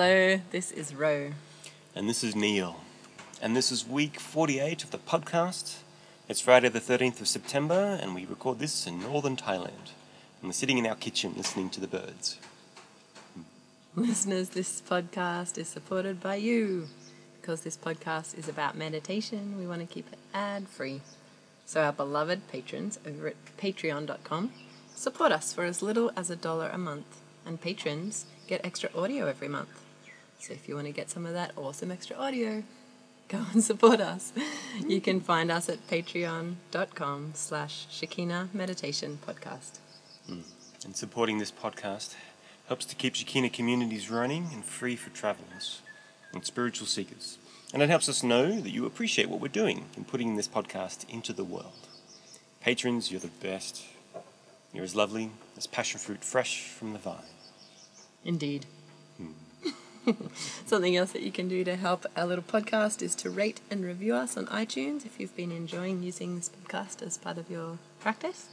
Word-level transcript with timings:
Hello, 0.00 0.40
this 0.52 0.70
is 0.70 0.94
Ro. 0.94 1.32
And 1.92 2.08
this 2.08 2.22
is 2.22 2.36
Neil. 2.36 2.84
And 3.42 3.56
this 3.56 3.72
is 3.72 3.84
week 3.84 4.20
48 4.20 4.84
of 4.84 4.92
the 4.92 4.98
podcast. 4.98 5.78
It's 6.28 6.40
Friday 6.40 6.68
the 6.68 6.78
13th 6.78 7.20
of 7.20 7.26
September, 7.26 7.98
and 8.00 8.14
we 8.14 8.24
record 8.24 8.60
this 8.60 8.86
in 8.86 9.00
northern 9.00 9.34
Thailand. 9.34 9.90
And 10.40 10.44
we're 10.44 10.52
sitting 10.52 10.78
in 10.78 10.86
our 10.86 10.94
kitchen 10.94 11.34
listening 11.36 11.68
to 11.70 11.80
the 11.80 11.88
birds. 11.88 12.38
Listeners, 13.96 14.50
this 14.50 14.80
podcast 14.88 15.58
is 15.58 15.66
supported 15.66 16.20
by 16.20 16.36
you. 16.36 16.86
Because 17.40 17.62
this 17.62 17.76
podcast 17.76 18.38
is 18.38 18.48
about 18.48 18.76
meditation, 18.76 19.58
we 19.58 19.66
want 19.66 19.80
to 19.80 19.92
keep 19.92 20.06
it 20.12 20.18
ad 20.32 20.68
free. 20.68 21.00
So, 21.66 21.82
our 21.82 21.92
beloved 21.92 22.46
patrons 22.46 23.00
over 23.04 23.26
at 23.26 23.56
patreon.com 23.56 24.52
support 24.94 25.32
us 25.32 25.52
for 25.52 25.64
as 25.64 25.82
little 25.82 26.12
as 26.16 26.30
a 26.30 26.36
dollar 26.36 26.68
a 26.68 26.78
month, 26.78 27.18
and 27.44 27.60
patrons 27.60 28.26
get 28.46 28.64
extra 28.64 28.90
audio 28.94 29.26
every 29.26 29.48
month. 29.48 29.86
So, 30.38 30.52
if 30.52 30.68
you 30.68 30.74
want 30.74 30.86
to 30.86 30.92
get 30.92 31.10
some 31.10 31.26
of 31.26 31.34
that 31.34 31.52
awesome 31.56 31.90
extra 31.90 32.16
audio, 32.16 32.62
go 33.28 33.44
and 33.52 33.62
support 33.62 34.00
us. 34.00 34.32
You 34.86 35.00
can 35.00 35.20
find 35.20 35.50
us 35.50 35.68
at 35.68 35.86
patreon.com 35.88 37.32
slash 37.34 37.86
Shekinah 37.90 38.50
Meditation 38.52 39.18
Podcast. 39.26 39.78
Hmm. 40.26 40.40
And 40.84 40.96
supporting 40.96 41.38
this 41.38 41.52
podcast 41.52 42.14
helps 42.68 42.84
to 42.86 42.94
keep 42.94 43.14
Shekinah 43.14 43.50
communities 43.50 44.10
running 44.10 44.48
and 44.52 44.64
free 44.64 44.96
for 44.96 45.10
travelers 45.10 45.82
and 46.32 46.44
spiritual 46.44 46.86
seekers. 46.86 47.38
And 47.72 47.82
it 47.82 47.90
helps 47.90 48.08
us 48.08 48.22
know 48.22 48.60
that 48.60 48.70
you 48.70 48.86
appreciate 48.86 49.28
what 49.28 49.40
we're 49.40 49.48
doing 49.48 49.86
in 49.96 50.04
putting 50.04 50.36
this 50.36 50.48
podcast 50.48 51.08
into 51.10 51.32
the 51.32 51.44
world. 51.44 51.88
Patrons, 52.60 53.10
you're 53.10 53.20
the 53.20 53.28
best. 53.28 53.84
You're 54.72 54.84
as 54.84 54.94
lovely 54.94 55.30
as 55.56 55.66
passion 55.66 55.98
fruit 55.98 56.24
fresh 56.24 56.68
from 56.68 56.92
the 56.92 56.98
vine. 56.98 57.16
Indeed. 58.24 58.66
Something 60.66 60.96
else 60.96 61.12
that 61.12 61.22
you 61.22 61.32
can 61.32 61.48
do 61.48 61.64
to 61.64 61.76
help 61.76 62.06
our 62.16 62.26
little 62.26 62.44
podcast 62.44 63.02
is 63.02 63.14
to 63.16 63.30
rate 63.30 63.60
and 63.70 63.84
review 63.84 64.14
us 64.14 64.36
on 64.36 64.46
iTunes 64.46 65.04
if 65.04 65.18
you've 65.18 65.36
been 65.36 65.52
enjoying 65.52 66.02
using 66.02 66.36
this 66.36 66.50
podcast 66.50 67.02
as 67.02 67.18
part 67.18 67.38
of 67.38 67.50
your 67.50 67.78
practice. 68.00 68.48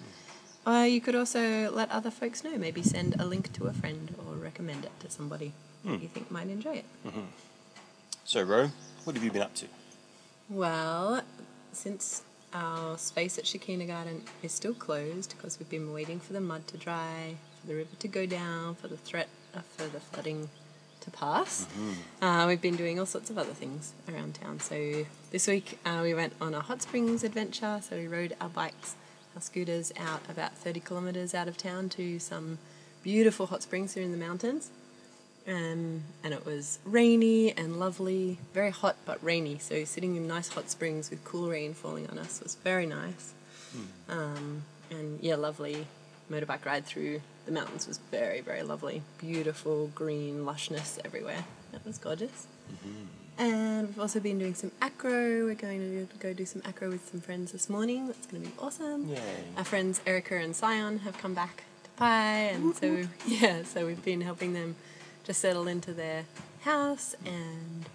Hmm. 0.63 0.69
Or 0.69 0.85
you 0.85 0.99
could 0.99 1.15
also 1.15 1.69
let 1.71 1.91
other 1.91 2.09
folks 2.09 2.43
know, 2.43 2.57
maybe 2.57 2.81
send 2.81 3.15
a 3.19 3.25
link 3.25 3.53
to 3.53 3.65
a 3.65 3.73
friend 3.73 4.15
or 4.17 4.33
recommend 4.33 4.85
it 4.85 4.99
to 5.01 5.09
somebody 5.09 5.53
that 5.83 5.97
hmm. 5.97 6.01
you 6.01 6.07
think 6.07 6.31
might 6.31 6.49
enjoy 6.49 6.75
it. 6.75 6.85
Mm-hmm. 7.05 7.21
So, 8.23 8.41
Ro, 8.41 8.71
what 9.03 9.15
have 9.15 9.23
you 9.23 9.31
been 9.31 9.43
up 9.43 9.53
to? 9.55 9.67
Well, 10.49 11.21
since 11.71 12.23
our 12.53 12.97
space 12.97 13.37
at 13.37 13.45
Shekinah 13.45 13.85
Garden 13.85 14.23
is 14.41 14.51
still 14.51 14.73
closed 14.73 15.35
because 15.35 15.59
we've 15.59 15.69
been 15.69 15.93
waiting 15.93 16.19
for 16.19 16.33
the 16.33 16.41
mud 16.41 16.67
to 16.69 16.77
dry, 16.77 17.35
for 17.61 17.67
the 17.67 17.75
river 17.75 17.95
to 17.99 18.07
go 18.07 18.25
down, 18.25 18.75
for 18.75 18.87
the 18.87 18.97
threat 18.97 19.27
uh, 19.53 19.59
of 19.59 19.65
further 19.65 19.99
flooding 19.99 20.49
to 21.05 21.11
pass, 21.11 21.67
uh, 22.21 22.45
we've 22.47 22.61
been 22.61 22.75
doing 22.75 22.99
all 22.99 23.05
sorts 23.05 23.29
of 23.29 23.37
other 23.37 23.53
things 23.53 23.93
around 24.11 24.35
town. 24.35 24.59
So 24.59 25.05
this 25.31 25.47
week 25.47 25.79
uh, 25.85 25.99
we 26.03 26.13
went 26.13 26.33
on 26.41 26.53
a 26.53 26.59
hot 26.59 26.81
springs 26.81 27.23
adventure. 27.23 27.79
So 27.81 27.95
we 27.95 28.07
rode 28.07 28.35
our 28.41 28.49
bikes, 28.49 28.95
our 29.35 29.41
scooters 29.41 29.93
out 29.97 30.21
about 30.29 30.53
30 30.53 30.79
kilometres 30.81 31.33
out 31.33 31.47
of 31.47 31.57
town 31.57 31.89
to 31.89 32.19
some 32.19 32.57
beautiful 33.03 33.45
hot 33.45 33.63
springs 33.63 33.93
here 33.93 34.03
in 34.03 34.11
the 34.11 34.17
mountains. 34.17 34.69
Um, 35.47 36.03
and 36.23 36.33
it 36.33 36.43
was 36.43 36.79
rainy 36.85 37.55
and 37.55 37.77
lovely, 37.79 38.39
very 38.53 38.71
hot 38.71 38.95
but 39.05 39.23
rainy. 39.23 39.59
So 39.59 39.83
sitting 39.85 40.15
in 40.15 40.27
nice 40.27 40.49
hot 40.49 40.69
springs 40.71 41.11
with 41.11 41.23
cool 41.23 41.49
rain 41.49 41.73
falling 41.75 42.09
on 42.09 42.17
us 42.17 42.41
was 42.41 42.55
very 42.55 42.87
nice. 42.87 43.33
Um, 44.09 44.63
and 44.89 45.19
yeah, 45.21 45.35
lovely 45.35 45.85
motorbike 46.31 46.65
ride 46.65 46.85
through 46.85 47.21
the 47.45 47.51
mountains 47.51 47.87
was 47.87 47.99
very, 48.11 48.41
very 48.41 48.63
lovely. 48.63 49.01
Beautiful 49.17 49.87
green 49.93 50.45
lushness 50.45 50.99
everywhere. 51.05 51.45
That 51.71 51.85
was 51.85 51.97
gorgeous. 51.97 52.47
Mm-hmm. 52.71 53.05
And 53.37 53.87
we've 53.89 53.99
also 53.99 54.19
been 54.19 54.39
doing 54.39 54.55
some 54.55 54.71
acro. 54.81 55.45
We're 55.45 55.55
going 55.55 56.07
to 56.07 56.17
go 56.17 56.33
do 56.33 56.45
some 56.45 56.61
acro 56.65 56.89
with 56.89 57.09
some 57.09 57.19
friends 57.19 57.51
this 57.51 57.69
morning. 57.69 58.07
That's 58.07 58.25
going 58.27 58.43
to 58.43 58.49
be 58.49 58.55
awesome. 58.59 59.09
Yay. 59.09 59.19
Our 59.57 59.63
friends 59.63 60.01
Erica 60.05 60.37
and 60.37 60.55
Sion 60.55 60.99
have 60.99 61.17
come 61.17 61.33
back 61.33 61.63
to 61.83 61.89
Pai, 61.97 62.49
and 62.49 62.75
so 62.75 63.07
yeah, 63.27 63.63
so 63.63 63.85
we've 63.85 64.03
been 64.03 64.21
helping 64.21 64.53
them 64.53 64.75
just 65.25 65.41
settle 65.41 65.67
into 65.67 65.93
their 65.93 66.23
house 66.61 67.15
and 67.25 67.85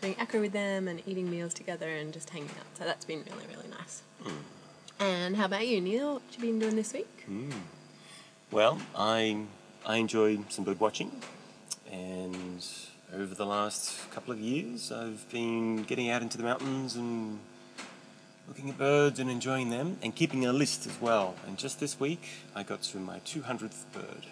doing 0.00 0.16
acro 0.18 0.40
with 0.40 0.52
them 0.52 0.88
and 0.88 1.00
eating 1.06 1.30
meals 1.30 1.54
together 1.54 1.88
and 1.88 2.12
just 2.12 2.30
hanging 2.30 2.50
out. 2.50 2.78
So 2.78 2.84
that's 2.84 3.04
been 3.04 3.22
really, 3.30 3.46
really 3.54 3.68
nice. 3.70 4.02
Mm. 4.24 4.32
And 5.00 5.36
how 5.36 5.44
about 5.44 5.66
you, 5.66 5.80
Neil? 5.80 6.14
What 6.14 6.22
you 6.32 6.40
been 6.40 6.58
doing 6.58 6.74
this 6.74 6.92
week? 6.92 7.24
Mm. 7.30 7.52
Well, 8.50 8.78
I 8.96 9.44
I 9.84 9.96
enjoy 9.96 10.38
some 10.48 10.64
bird 10.64 10.80
watching, 10.80 11.12
and 11.92 12.64
over 13.14 13.34
the 13.34 13.44
last 13.44 14.10
couple 14.10 14.32
of 14.32 14.40
years, 14.40 14.90
I've 14.90 15.28
been 15.30 15.82
getting 15.82 16.08
out 16.08 16.22
into 16.22 16.38
the 16.38 16.44
mountains 16.44 16.96
and 16.96 17.40
looking 18.46 18.70
at 18.70 18.78
birds 18.78 19.20
and 19.20 19.30
enjoying 19.30 19.68
them, 19.68 19.98
and 20.02 20.14
keeping 20.14 20.46
a 20.46 20.52
list 20.54 20.86
as 20.86 20.98
well. 20.98 21.34
And 21.46 21.58
just 21.58 21.78
this 21.78 22.00
week, 22.00 22.26
I 22.54 22.62
got 22.62 22.82
to 22.84 22.98
my 22.98 23.18
200th 23.20 23.84
bird. 23.92 24.24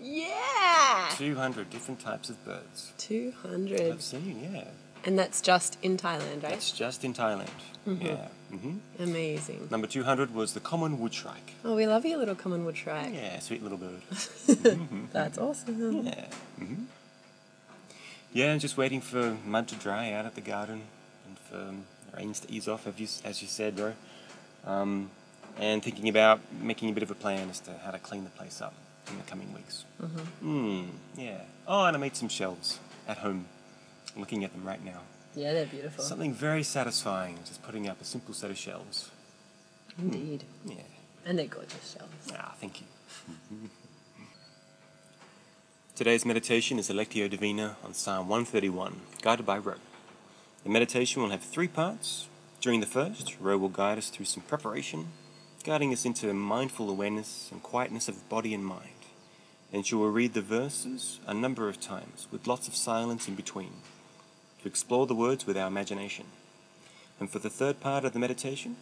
Yeah! 0.00 1.08
200 1.16 1.68
different 1.68 1.98
types 1.98 2.30
of 2.30 2.44
birds. 2.44 2.92
200. 2.98 3.80
I've 3.80 4.02
seen, 4.02 4.52
yeah. 4.52 4.64
And 5.04 5.18
that's 5.18 5.40
just 5.40 5.78
in 5.82 5.96
Thailand, 5.96 6.42
right? 6.42 6.52
That's 6.52 6.70
just 6.72 7.04
in 7.04 7.12
Thailand. 7.14 7.48
Yeah. 7.86 8.28
hmm 8.50 8.76
Amazing. 9.00 9.68
Number 9.70 9.86
200 9.88 10.32
was 10.34 10.52
the 10.54 10.60
common 10.60 11.00
wood 11.00 11.12
shrike. 11.12 11.54
Oh, 11.64 11.74
we 11.74 11.86
love 11.86 12.04
you, 12.06 12.16
little 12.16 12.36
common 12.36 12.64
wood 12.64 12.76
shrike. 12.76 13.12
Yeah, 13.12 13.38
sweet 13.40 13.62
little 13.62 13.78
bird. 13.78 14.02
That's 15.12 15.38
awesome. 15.38 16.04
Yeah. 16.06 16.26
hmm 16.58 16.84
Yeah, 18.32 18.52
and 18.52 18.60
just 18.60 18.76
waiting 18.76 19.00
for 19.00 19.36
mud 19.44 19.66
to 19.68 19.74
dry 19.74 20.12
out 20.12 20.24
at 20.26 20.34
the 20.36 20.40
garden 20.40 20.82
and 21.26 21.38
for 21.38 22.16
rains 22.16 22.40
to 22.40 22.52
ease 22.52 22.68
off, 22.68 22.86
as 22.86 22.98
you, 22.98 23.08
as 23.24 23.42
you 23.42 23.48
said, 23.48 23.74
bro. 23.76 23.94
Um, 24.64 25.10
and 25.58 25.82
thinking 25.82 26.08
about 26.08 26.40
making 26.60 26.90
a 26.90 26.92
bit 26.92 27.02
of 27.02 27.10
a 27.10 27.14
plan 27.16 27.50
as 27.50 27.58
to 27.60 27.72
how 27.84 27.90
to 27.90 27.98
clean 27.98 28.22
the 28.24 28.30
place 28.30 28.62
up 28.62 28.74
in 29.10 29.16
the 29.18 29.24
coming 29.24 29.52
weeks. 29.52 29.84
Mm-hmm. 30.00 30.84
yeah. 31.16 31.40
Oh, 31.66 31.84
and 31.86 31.96
I 31.96 32.00
made 32.00 32.14
some 32.16 32.28
shelves 32.28 32.78
at 33.08 33.18
home. 33.18 33.46
Looking 34.16 34.44
at 34.44 34.52
them 34.52 34.64
right 34.64 34.84
now. 34.84 35.00
Yeah, 35.34 35.52
they're 35.52 35.66
beautiful. 35.66 36.04
Something 36.04 36.34
very 36.34 36.62
satisfying, 36.62 37.38
just 37.46 37.62
putting 37.62 37.88
up 37.88 38.00
a 38.00 38.04
simple 38.04 38.34
set 38.34 38.50
of 38.50 38.58
shelves. 38.58 39.10
Indeed. 39.98 40.44
Yeah. 40.66 40.76
And 41.24 41.38
they're 41.38 41.46
gorgeous 41.46 41.96
shells. 41.96 42.10
Ah, 42.34 42.54
thank 42.60 42.80
you. 42.80 42.86
Today's 45.94 46.26
meditation 46.26 46.78
is 46.78 46.90
a 46.90 46.94
Lectio 46.94 47.30
Divina 47.30 47.76
on 47.84 47.94
Psalm 47.94 48.28
131, 48.28 49.00
guided 49.22 49.46
by 49.46 49.58
Ro. 49.58 49.74
The 50.64 50.70
meditation 50.70 51.22
will 51.22 51.30
have 51.30 51.42
three 51.42 51.68
parts. 51.68 52.28
During 52.60 52.80
the 52.80 52.86
first, 52.86 53.36
Ro 53.40 53.58
will 53.58 53.68
guide 53.68 53.98
us 53.98 54.08
through 54.08 54.26
some 54.26 54.42
preparation, 54.42 55.08
guiding 55.64 55.92
us 55.92 56.04
into 56.04 56.32
mindful 56.32 56.88
awareness 56.90 57.48
and 57.52 57.62
quietness 57.62 58.08
of 58.08 58.28
body 58.28 58.54
and 58.54 58.64
mind. 58.64 58.88
Then 59.70 59.82
she 59.82 59.94
will 59.94 60.10
read 60.10 60.34
the 60.34 60.42
verses 60.42 61.20
a 61.26 61.34
number 61.34 61.68
of 61.68 61.80
times, 61.80 62.26
with 62.30 62.46
lots 62.46 62.68
of 62.68 62.74
silence 62.74 63.28
in 63.28 63.34
between, 63.34 63.72
to 64.62 64.68
explore 64.68 65.06
the 65.06 65.14
words 65.14 65.46
with 65.46 65.56
our 65.56 65.66
imagination. 65.66 66.26
And 67.18 67.28
for 67.28 67.38
the 67.38 67.50
third 67.50 67.80
part 67.80 68.04
of 68.04 68.12
the 68.12 68.18
meditation, 68.18 68.76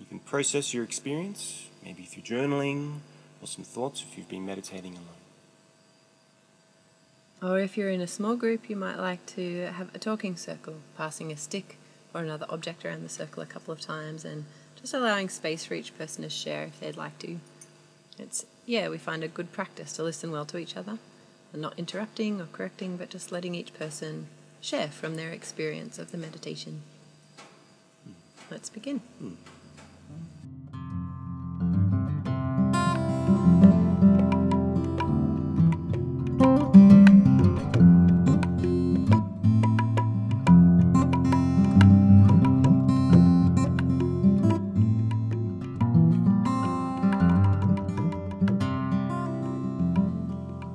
you 0.00 0.06
can 0.06 0.18
process 0.18 0.74
your 0.74 0.84
experience, 0.84 1.68
maybe 1.84 2.02
through 2.02 2.22
journaling 2.22 2.98
or 3.40 3.46
some 3.46 3.64
thoughts 3.64 4.02
if 4.02 4.16
you've 4.16 4.28
been 4.28 4.46
meditating 4.46 4.92
alone. 4.92 5.06
Or 7.42 7.60
if 7.60 7.76
you're 7.76 7.90
in 7.90 8.00
a 8.00 8.06
small 8.06 8.34
group, 8.34 8.70
you 8.70 8.76
might 8.76 8.96
like 8.96 9.24
to 9.26 9.66
have 9.66 9.94
a 9.94 9.98
talking 9.98 10.36
circle, 10.36 10.76
passing 10.96 11.30
a 11.30 11.36
stick 11.36 11.78
or 12.14 12.22
another 12.22 12.46
object 12.48 12.84
around 12.84 13.02
the 13.02 13.10
circle 13.10 13.42
a 13.42 13.46
couple 13.46 13.72
of 13.72 13.80
times 13.80 14.24
and 14.24 14.46
just 14.80 14.94
allowing 14.94 15.28
space 15.28 15.64
for 15.64 15.74
each 15.74 15.96
person 15.98 16.22
to 16.22 16.30
share 16.30 16.64
if 16.64 16.80
they'd 16.80 16.96
like 16.96 17.18
to. 17.18 17.38
It's, 18.18 18.46
yeah, 18.64 18.88
we 18.88 18.96
find 18.96 19.22
a 19.22 19.28
good 19.28 19.52
practice 19.52 19.92
to 19.94 20.02
listen 20.02 20.32
well 20.32 20.46
to 20.46 20.56
each 20.56 20.76
other 20.76 20.98
and 21.52 21.60
not 21.60 21.78
interrupting 21.78 22.40
or 22.40 22.46
correcting, 22.46 22.96
but 22.96 23.10
just 23.10 23.30
letting 23.30 23.54
each 23.54 23.74
person 23.74 24.28
share 24.66 24.88
from 24.88 25.14
their 25.14 25.30
experience 25.30 25.96
of 25.96 26.10
the 26.10 26.18
meditation. 26.18 26.82
Let's 28.50 28.68
begin. 28.68 29.00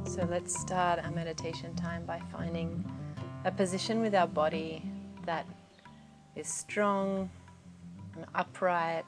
So 0.06 0.26
let's 0.30 0.58
start 0.58 1.04
our 1.04 1.12
meditation 1.12 1.76
time 1.76 2.06
by 2.06 2.22
finding 2.32 2.86
a 3.44 3.52
position 3.52 4.02
with 4.02 4.14
our 4.14 4.28
body 4.28 4.84
that 5.26 5.48
is 6.36 6.48
strong 6.48 7.30
and 8.16 8.26
upright, 8.36 9.06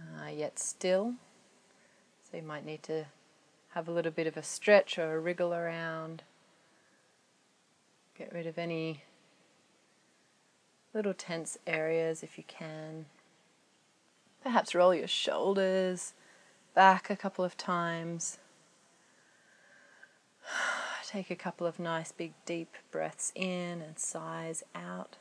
uh, 0.00 0.28
yet 0.28 0.58
still. 0.58 1.14
So 2.22 2.38
you 2.38 2.42
might 2.42 2.64
need 2.64 2.82
to 2.84 3.04
have 3.70 3.86
a 3.86 3.92
little 3.92 4.10
bit 4.10 4.26
of 4.26 4.36
a 4.36 4.42
stretch 4.42 4.98
or 4.98 5.14
a 5.14 5.20
wriggle 5.20 5.52
around. 5.52 6.22
Get 8.16 8.32
rid 8.32 8.46
of 8.46 8.58
any 8.58 9.04
little 10.94 11.14
tense 11.14 11.58
areas 11.66 12.22
if 12.22 12.38
you 12.38 12.44
can. 12.48 13.06
Perhaps 14.42 14.74
roll 14.74 14.94
your 14.94 15.06
shoulders 15.06 16.14
back 16.74 17.10
a 17.10 17.16
couple 17.16 17.44
of 17.44 17.58
times. 17.58 18.38
Take 21.10 21.30
a 21.32 21.34
couple 21.34 21.66
of 21.66 21.80
nice 21.80 22.12
big 22.12 22.34
deep 22.46 22.76
breaths 22.92 23.32
in 23.34 23.82
and 23.82 23.98
sighs 23.98 24.62
out. 24.76 25.16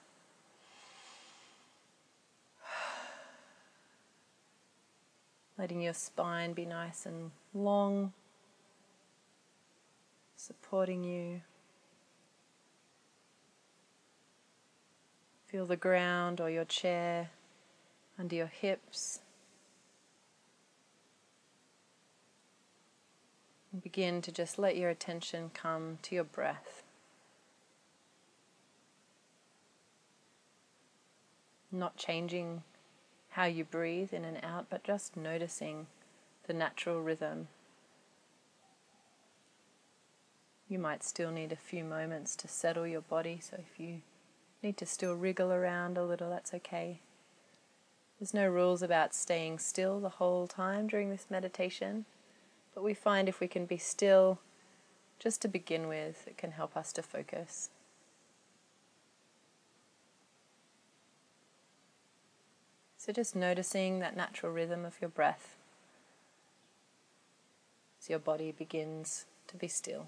Letting 5.58 5.82
your 5.82 5.96
spine 5.96 6.54
be 6.54 6.68
nice 6.68 7.08
and 7.08 7.32
long, 7.56 8.14
supporting 10.36 11.04
you. 11.04 11.42
Feel 15.48 15.66
the 15.66 15.76
ground 15.76 16.40
or 16.40 16.52
your 16.52 16.66
chair 16.66 17.32
under 18.20 18.36
your 18.36 18.46
hips. 18.46 19.22
Begin 23.82 24.22
to 24.22 24.32
just 24.32 24.60
let 24.60 24.78
your 24.78 24.90
attention 24.90 25.52
come 25.54 26.00
to 26.04 26.16
your 26.16 26.24
breath. 26.24 26.84
Not 31.72 31.98
changing 31.98 32.64
how 33.32 33.46
you 33.46 33.64
breathe 33.64 34.14
in 34.14 34.26
and 34.26 34.40
out, 34.44 34.68
but 34.70 34.84
just 34.84 35.16
noticing 35.16 35.88
the 36.48 36.54
natural 36.54 37.02
rhythm. 37.02 37.48
You 40.68 40.80
might 40.80 41.04
still 41.04 41.32
need 41.32 41.52
a 41.52 41.56
few 41.56 41.84
moments 41.84 42.36
to 42.38 42.48
settle 42.48 42.86
your 42.86 43.02
body, 43.02 43.40
so 43.42 43.58
if 43.60 43.80
you 43.80 44.02
need 44.62 44.78
to 44.78 44.86
still 44.86 45.14
wriggle 45.14 45.52
around 45.52 45.98
a 45.98 46.06
little, 46.06 46.30
that's 46.30 46.54
okay. 46.54 47.00
There's 48.20 48.34
no 48.34 48.48
rules 48.48 48.82
about 48.82 49.16
staying 49.16 49.60
still 49.60 50.00
the 50.00 50.10
whole 50.10 50.46
time 50.46 50.88
during 50.88 51.10
this 51.10 51.28
meditation, 51.30 52.06
but 52.74 52.84
we 52.84 52.94
find 52.94 53.28
if 53.28 53.40
we 53.40 53.48
can 53.48 53.66
be 53.66 53.78
still 53.78 54.40
just 55.20 55.42
to 55.42 55.48
begin 55.48 55.88
with, 55.88 56.28
it 56.28 56.38
can 56.38 56.52
help 56.52 56.78
us 56.78 56.94
to 56.94 57.04
focus. 57.04 57.70
So 62.98 63.14
just 63.14 63.36
noticing 63.36 64.00
that 64.00 64.16
natural 64.16 64.52
rhythm 64.52 64.86
of 64.86 65.00
your 65.02 65.10
breath 65.10 65.56
as 68.00 68.10
your 68.10 68.20
body 68.20 68.52
begins 68.52 69.26
to 69.48 69.58
be 69.58 69.68
still. 69.68 70.08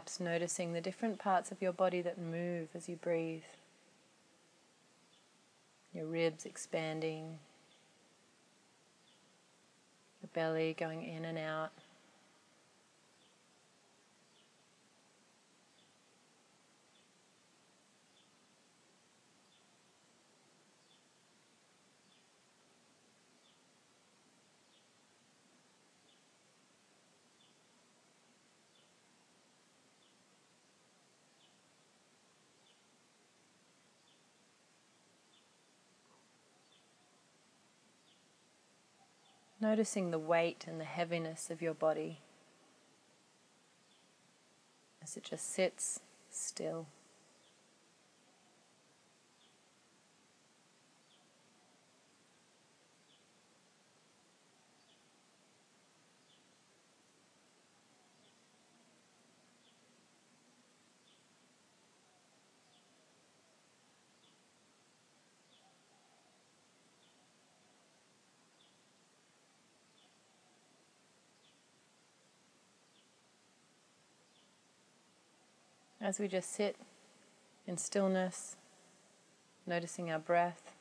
Perhaps 0.00 0.18
noticing 0.18 0.72
the 0.72 0.80
different 0.80 1.18
parts 1.18 1.52
of 1.52 1.60
your 1.60 1.74
body 1.74 2.00
that 2.00 2.16
move 2.16 2.68
as 2.74 2.88
you 2.88 2.96
breathe. 2.96 3.42
Your 5.92 6.06
ribs 6.06 6.46
expanding, 6.46 7.38
the 10.22 10.28
belly 10.28 10.74
going 10.78 11.02
in 11.02 11.26
and 11.26 11.36
out. 11.36 11.72
Noticing 39.60 40.10
the 40.10 40.18
weight 40.18 40.64
and 40.66 40.80
the 40.80 40.84
heaviness 40.84 41.50
of 41.50 41.60
your 41.60 41.74
body 41.74 42.20
as 45.02 45.16
it 45.16 45.24
just 45.24 45.52
sits 45.52 46.00
still. 46.30 46.86
As 76.10 76.18
we 76.18 76.26
just 76.26 76.52
sit 76.52 76.74
in 77.68 77.76
stillness, 77.76 78.56
noticing 79.64 80.10
our 80.10 80.18
breath, 80.18 80.72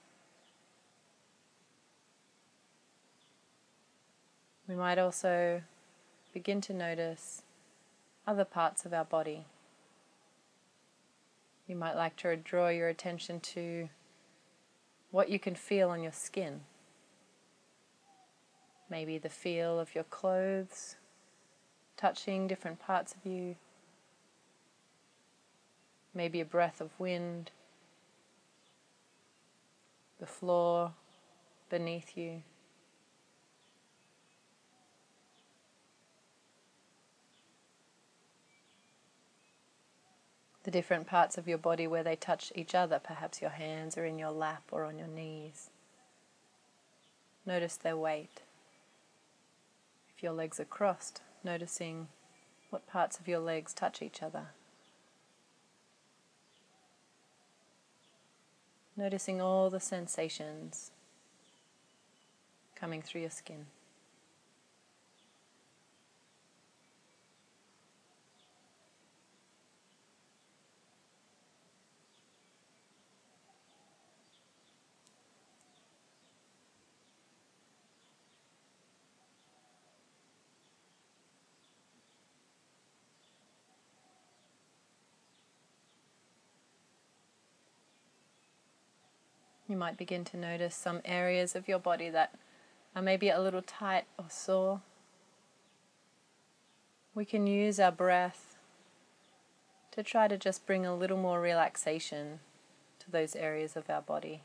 we 4.67 4.73
might 4.73 4.97
also 4.97 5.61
begin 6.33 6.61
to 6.61 6.73
notice 6.73 7.43
other 8.25 8.43
parts 8.43 8.87
of 8.87 8.93
our 8.95 9.05
body. 9.05 9.45
You 11.67 11.75
might 11.75 11.95
like 11.95 12.15
to 12.15 12.35
draw 12.35 12.69
your 12.69 12.87
attention 12.87 13.39
to 13.53 13.87
what 15.11 15.29
you 15.29 15.37
can 15.37 15.53
feel 15.53 15.89
on 15.91 16.01
your 16.01 16.11
skin. 16.11 16.61
Maybe 18.89 19.19
the 19.19 19.29
feel 19.29 19.79
of 19.79 19.93
your 19.93 20.05
clothes 20.05 20.95
touching 21.97 22.47
different 22.47 22.79
parts 22.79 23.13
of 23.13 23.31
you 23.31 23.57
maybe 26.13 26.41
a 26.41 26.45
breath 26.45 26.81
of 26.81 26.91
wind, 26.99 27.51
the 30.19 30.25
floor 30.25 30.93
beneath 31.69 32.17
you. 32.17 32.43
The 40.63 40.71
different 40.71 41.07
parts 41.07 41.37
of 41.37 41.47
your 41.47 41.57
body 41.57 41.87
where 41.87 42.03
they 42.03 42.15
touch 42.15 42.51
each 42.53 42.75
other, 42.75 42.99
perhaps 42.99 43.41
your 43.41 43.51
hands 43.51 43.97
are 43.97 44.05
in 44.05 44.19
your 44.19 44.31
lap 44.31 44.63
or 44.71 44.83
on 44.83 44.99
your 44.99 45.07
knees. 45.07 45.69
Notice 47.45 47.77
their 47.77 47.97
weight. 47.97 48.41
If 50.15 50.21
your 50.21 50.33
legs 50.33 50.59
are 50.59 50.65
crossed, 50.65 51.21
noticing 51.43 52.09
what 52.69 52.85
parts 52.87 53.19
of 53.19 53.27
your 53.27 53.39
legs 53.39 53.73
touch 53.73 54.01
each 54.01 54.21
other. 54.21 54.47
Noticing 58.99 59.39
all 59.39 59.69
the 59.69 59.79
sensations 59.79 60.91
coming 62.75 63.01
through 63.01 63.21
your 63.21 63.29
skin. 63.29 63.67
You 89.69 89.77
might 89.77 89.97
begin 89.97 90.25
to 90.25 90.37
notice 90.37 90.73
some 90.73 90.99
areas 91.05 91.55
of 91.55 91.67
your 91.67 91.77
body 91.77 92.09
that 92.09 92.33
are 92.95 93.03
maybe 93.03 93.29
a 93.29 93.39
little 93.39 93.61
tight 93.61 94.05
or 94.17 94.25
sore. 94.27 94.81
We 97.13 97.23
can 97.23 97.45
use 97.45 97.79
our 97.79 97.91
breath 97.91 98.57
to 99.91 100.01
try 100.01 100.27
to 100.27 100.39
just 100.39 100.65
bring 100.65 100.87
a 100.87 100.95
little 100.95 101.19
more 101.19 101.39
relaxation 101.39 102.39
to 102.97 103.11
those 103.11 103.35
areas 103.35 103.75
of 103.75 103.91
our 103.91 104.01
body. 104.01 104.41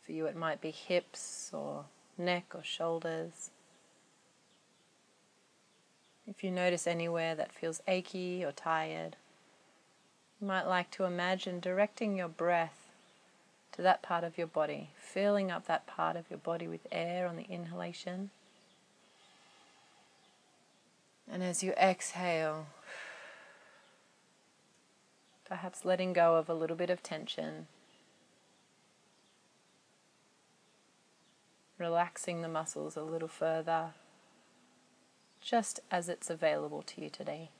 For 0.00 0.12
you, 0.12 0.26
it 0.26 0.36
might 0.36 0.60
be 0.60 0.70
hips 0.70 1.50
or 1.52 1.86
neck 2.16 2.52
or 2.54 2.62
shoulders. 2.62 3.50
If 6.24 6.44
you 6.44 6.52
notice 6.52 6.86
anywhere 6.86 7.34
that 7.34 7.52
feels 7.52 7.82
achy 7.88 8.44
or 8.44 8.52
tired, 8.52 9.16
you 10.40 10.46
might 10.46 10.68
like 10.68 10.92
to 10.92 11.04
imagine 11.04 11.58
directing 11.58 12.16
your 12.16 12.28
breath 12.28 12.85
to 13.76 13.82
that 13.82 14.02
part 14.02 14.24
of 14.24 14.38
your 14.38 14.46
body, 14.46 14.90
filling 14.98 15.50
up 15.50 15.66
that 15.66 15.86
part 15.86 16.16
of 16.16 16.24
your 16.30 16.38
body 16.38 16.66
with 16.66 16.86
air 16.90 17.28
on 17.28 17.36
the 17.36 17.44
inhalation. 17.44 18.30
And 21.30 21.42
as 21.42 21.62
you 21.62 21.72
exhale, 21.72 22.68
perhaps 25.44 25.84
letting 25.84 26.14
go 26.14 26.36
of 26.36 26.48
a 26.48 26.54
little 26.54 26.76
bit 26.76 26.88
of 26.88 27.02
tension, 27.02 27.66
relaxing 31.78 32.40
the 32.40 32.48
muscles 32.48 32.96
a 32.96 33.02
little 33.02 33.28
further, 33.28 33.90
just 35.42 35.80
as 35.90 36.08
it's 36.08 36.30
available 36.30 36.82
to 36.82 37.02
you 37.02 37.10
today. 37.10 37.50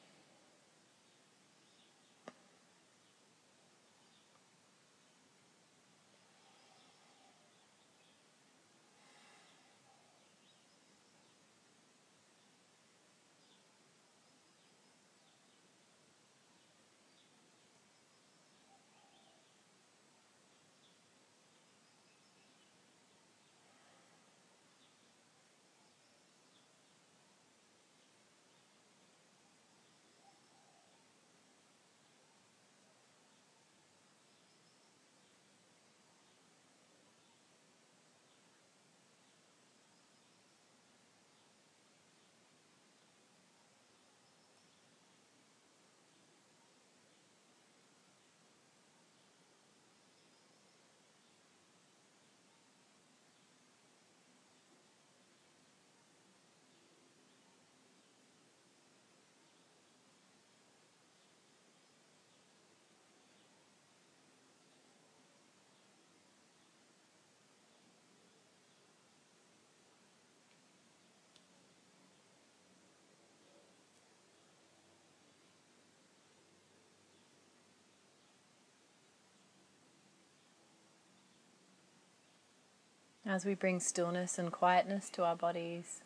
As 83.29 83.45
we 83.45 83.55
bring 83.55 83.81
stillness 83.81 84.39
and 84.39 84.53
quietness 84.53 85.11
to 85.11 85.25
our 85.25 85.35
bodies, 85.35 86.01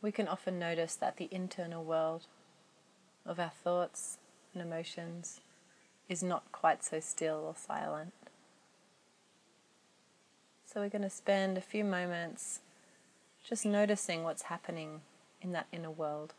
we 0.00 0.12
can 0.12 0.28
often 0.28 0.56
notice 0.56 0.94
that 0.94 1.16
the 1.16 1.28
internal 1.32 1.82
world 1.82 2.28
of 3.26 3.40
our 3.40 3.50
thoughts 3.50 4.18
and 4.54 4.62
emotions 4.62 5.40
is 6.08 6.22
not 6.22 6.52
quite 6.52 6.84
so 6.84 7.00
still 7.00 7.42
or 7.44 7.56
silent. 7.56 8.12
So 10.64 10.80
we're 10.80 10.90
going 10.90 11.02
to 11.02 11.10
spend 11.10 11.58
a 11.58 11.60
few 11.60 11.82
moments 11.82 12.60
just 13.44 13.66
noticing 13.66 14.22
what's 14.22 14.42
happening 14.42 15.00
in 15.42 15.50
that 15.52 15.66
inner 15.72 15.90
world. 15.90 16.34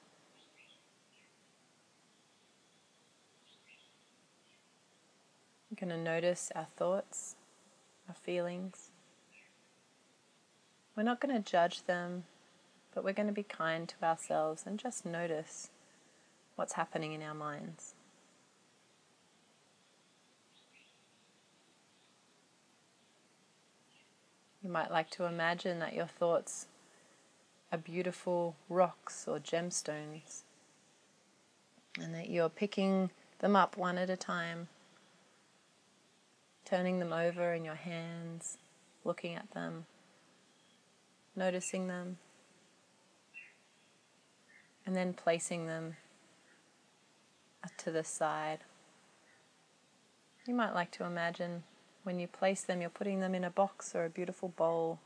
We're 5.70 5.86
going 5.86 5.98
to 5.98 6.02
notice 6.02 6.54
our 6.56 6.68
thoughts, 6.78 7.36
our 8.08 8.16
feelings. 8.16 8.89
We're 11.00 11.04
not 11.04 11.22
going 11.22 11.34
to 11.34 11.50
judge 11.50 11.84
them, 11.84 12.26
but 12.94 13.06
we're 13.06 13.14
going 13.14 13.30
to 13.30 13.34
be 13.34 13.44
kind 13.44 13.88
to 13.88 14.06
ourselves 14.06 14.64
and 14.66 14.78
just 14.78 15.06
notice 15.06 15.70
what's 16.58 16.74
happening 16.74 17.14
in 17.14 17.24
our 17.24 17.34
minds. 17.34 17.94
You 24.62 24.70
might 24.70 24.92
like 24.92 25.10
to 25.12 25.24
imagine 25.24 25.80
that 25.80 25.94
your 25.94 26.06
thoughts 26.06 26.68
are 27.72 27.78
beautiful 27.78 28.58
rocks 28.68 29.24
or 29.26 29.40
gemstones, 29.40 30.42
and 31.98 32.14
that 32.14 32.30
you're 32.30 32.50
picking 32.50 33.10
them 33.40 33.56
up 33.56 33.78
one 33.78 33.98
at 33.98 34.10
a 34.10 34.18
time, 34.18 34.68
turning 36.66 37.00
them 37.00 37.14
over 37.14 37.54
in 37.54 37.64
your 37.64 37.76
hands, 37.76 38.58
looking 39.06 39.36
at 39.36 39.50
them 39.52 39.86
noticing 41.36 41.88
them, 41.88 42.18
and 44.86 44.96
then 44.96 45.14
placing 45.14 45.68
them 45.68 45.96
to 47.78 47.92
the 47.92 48.04
side. 48.04 48.60
You 50.46 50.56
might 50.56 50.74
like 50.74 50.92
to 50.92 51.06
imagine 51.06 51.64
when 52.04 52.20
you 52.20 52.28
place 52.28 52.62
them, 52.62 52.82
you're 52.82 52.90
putting 52.90 53.20
them 53.20 53.36
in 53.36 53.44
a 53.44 53.50
box 53.50 53.94
or 53.94 54.06
a 54.06 54.10
beautiful 54.10 54.50
bowl. 54.50 55.00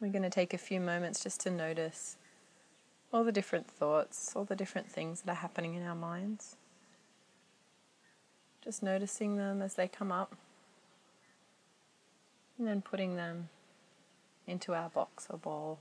We're 0.00 0.10
going 0.10 0.22
to 0.22 0.30
take 0.30 0.54
a 0.54 0.58
few 0.58 0.80
moments 0.80 1.22
just 1.22 1.40
to 1.42 1.50
notice 1.50 2.16
all 3.12 3.22
the 3.22 3.32
different 3.32 3.68
thoughts, 3.68 4.32
all 4.34 4.44
the 4.44 4.56
different 4.56 4.90
things 4.90 5.22
that 5.22 5.32
are 5.32 5.34
happening 5.34 5.74
in 5.74 5.86
our 5.86 5.94
minds. 5.94 6.56
Just 8.64 8.82
noticing 8.82 9.36
them 9.36 9.60
as 9.60 9.74
they 9.74 9.88
come 9.88 10.10
up 10.10 10.36
and 12.60 12.68
then 12.68 12.82
putting 12.82 13.16
them 13.16 13.48
into 14.46 14.74
our 14.74 14.90
box 14.90 15.26
or 15.30 15.38
bowl. 15.38 15.78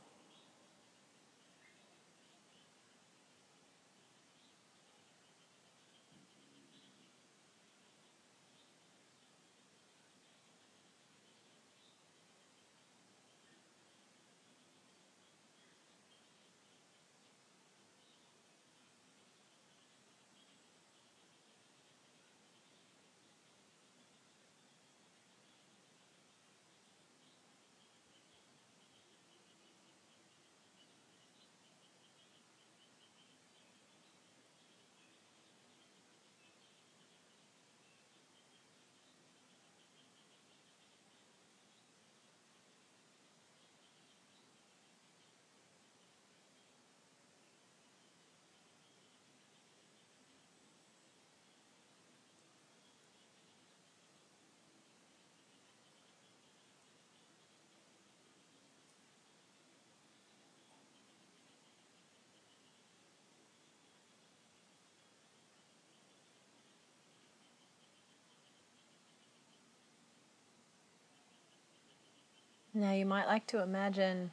Now 72.80 72.94
you 72.94 73.06
might 73.06 73.26
like 73.26 73.46
to 73.48 73.62
imagine 73.62 74.32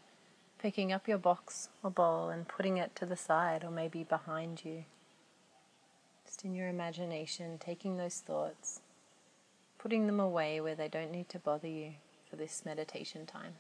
picking 0.60 0.92
up 0.92 1.08
your 1.08 1.18
box 1.18 1.68
or 1.82 1.90
bowl 1.90 2.28
and 2.28 2.46
putting 2.46 2.76
it 2.76 2.94
to 2.94 3.04
the 3.04 3.16
side 3.16 3.64
or 3.64 3.72
maybe 3.72 4.04
behind 4.04 4.64
you. 4.64 4.84
Just 6.24 6.44
in 6.44 6.54
your 6.54 6.68
imagination, 6.68 7.58
taking 7.58 7.96
those 7.96 8.20
thoughts, 8.20 8.82
putting 9.80 10.06
them 10.06 10.20
away 10.20 10.60
where 10.60 10.76
they 10.76 10.86
don't 10.86 11.10
need 11.10 11.28
to 11.30 11.40
bother 11.40 11.66
you 11.66 11.94
for 12.30 12.36
this 12.36 12.62
meditation 12.64 13.26
time. 13.26 13.54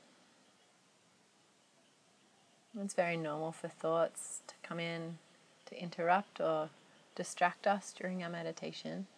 It's 2.80 2.94
very 2.94 3.16
normal 3.16 3.50
for 3.50 3.66
thoughts 3.66 4.42
to 4.46 4.54
come 4.62 4.78
in, 4.78 5.18
to 5.68 5.82
interrupt 5.82 6.40
or 6.40 6.68
distract 7.16 7.66
us 7.66 7.92
during 7.92 8.22
our 8.22 8.30
meditation. 8.30 9.08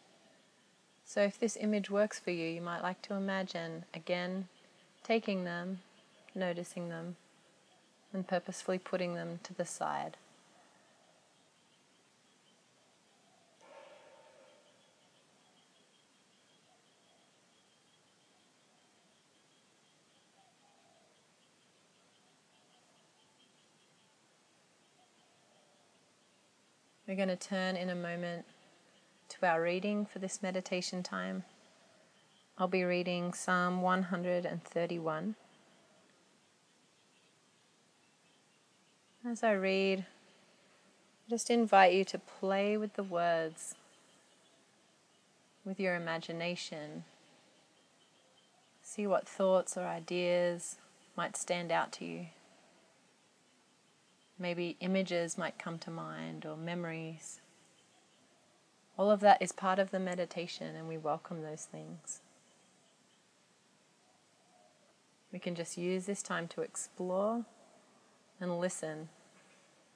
So, 1.05 1.21
if 1.21 1.39
this 1.39 1.59
image 1.61 1.91
works 1.91 2.19
for 2.19 2.31
you, 2.31 2.49
you 2.49 2.63
might 2.63 2.83
like 2.83 3.03
to 3.03 3.15
imagine 3.15 3.85
again 3.93 4.49
taking 5.09 5.45
them, 5.45 5.79
noticing 6.35 6.91
them, 6.91 7.17
and 8.12 8.29
purposefully 8.29 8.79
putting 8.79 9.15
them 9.15 9.41
to 9.43 9.55
the 9.55 9.65
side. 9.65 10.19
We're 27.07 27.17
going 27.17 27.29
to 27.29 27.37
turn 27.37 27.77
in 27.77 27.88
a 27.88 27.95
moment 27.95 28.45
to 29.31 29.47
our 29.47 29.62
reading 29.62 30.05
for 30.05 30.19
this 30.19 30.43
meditation 30.43 31.03
time. 31.03 31.45
I'll 32.61 32.67
be 32.67 32.83
reading 32.83 33.35
Psalm 33.35 33.83
131. 33.83 35.37
As 39.25 39.45
I 39.45 39.53
read, 39.53 40.00
I 40.00 41.31
just 41.31 41.50
invite 41.50 41.93
you 41.93 42.05
to 42.07 42.19
play 42.19 42.77
with 42.77 42.95
the 42.95 43.05
words, 43.05 43.77
with 45.65 45.79
your 45.79 45.95
imagination. 45.95 47.05
See 48.83 49.07
what 49.07 49.29
thoughts 49.29 49.77
or 49.77 49.85
ideas 49.85 50.79
might 51.17 51.37
stand 51.37 51.71
out 51.71 51.93
to 51.93 52.05
you. 52.05 52.27
Maybe 54.37 54.77
images 54.81 55.38
might 55.38 55.61
come 55.61 55.79
to 55.79 55.93
mind 55.93 56.45
or 56.45 56.57
memories. 56.57 57.38
All 58.99 59.13
of 59.13 59.21
that 59.21 59.41
is 59.41 59.52
part 59.52 59.78
of 59.78 59.93
the 59.93 60.00
meditation, 60.00 60.75
and 60.75 60.89
we 60.89 60.99
welcome 60.99 61.43
those 61.43 61.65
things. 61.65 62.21
We 65.32 65.38
can 65.38 65.54
just 65.54 65.76
use 65.76 66.06
this 66.06 66.23
time 66.23 66.49
to 66.49 66.62
explore 66.62 67.45
and 68.41 68.58
listen 68.58 69.08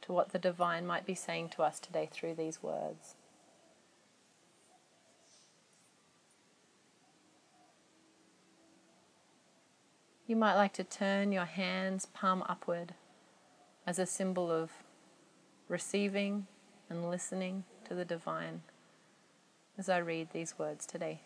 to 0.02 0.12
what 0.12 0.32
the 0.32 0.38
divine 0.38 0.86
might 0.86 1.06
be 1.06 1.14
saying 1.14 1.50
to 1.50 1.62
us 1.62 1.80
today 1.80 2.08
through 2.10 2.34
these 2.34 2.62
words. 2.62 3.14
You 10.26 10.36
might 10.36 10.54
like 10.54 10.72
to 10.74 10.84
turn 10.84 11.32
your 11.32 11.44
hands 11.44 12.06
palm 12.06 12.42
upward 12.48 12.94
as 13.86 13.98
a 13.98 14.06
symbol 14.06 14.50
of 14.50 14.70
receiving 15.68 16.46
and 16.88 17.08
listening 17.08 17.64
to 17.88 17.94
the 17.94 18.04
divine 18.04 18.62
as 19.78 19.88
I 19.88 19.98
read 19.98 20.28
these 20.32 20.58
words 20.58 20.86
today. 20.86 21.20